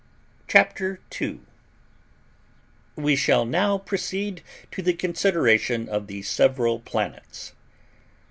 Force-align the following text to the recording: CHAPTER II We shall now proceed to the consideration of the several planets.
CHAPTER 0.47 0.99
II 1.21 1.41
We 2.95 3.15
shall 3.15 3.45
now 3.45 3.77
proceed 3.77 4.41
to 4.71 4.81
the 4.81 4.93
consideration 4.93 5.87
of 5.87 6.07
the 6.07 6.23
several 6.23 6.79
planets. 6.79 7.53